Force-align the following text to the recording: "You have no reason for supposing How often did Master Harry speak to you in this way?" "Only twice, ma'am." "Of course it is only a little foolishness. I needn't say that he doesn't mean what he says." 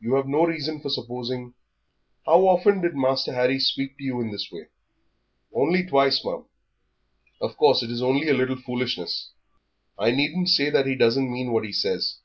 "You 0.00 0.16
have 0.16 0.28
no 0.28 0.44
reason 0.44 0.80
for 0.82 0.90
supposing 0.90 1.54
How 2.26 2.46
often 2.46 2.82
did 2.82 2.94
Master 2.94 3.32
Harry 3.32 3.58
speak 3.58 3.96
to 3.96 4.04
you 4.04 4.20
in 4.20 4.30
this 4.30 4.52
way?" 4.52 4.66
"Only 5.50 5.86
twice, 5.86 6.22
ma'am." 6.22 6.44
"Of 7.40 7.56
course 7.56 7.82
it 7.82 7.90
is 7.90 8.02
only 8.02 8.28
a 8.28 8.34
little 8.34 8.56
foolishness. 8.60 9.30
I 9.98 10.10
needn't 10.10 10.50
say 10.50 10.68
that 10.68 10.84
he 10.84 10.94
doesn't 10.94 11.32
mean 11.32 11.52
what 11.52 11.64
he 11.64 11.72
says." 11.72 12.18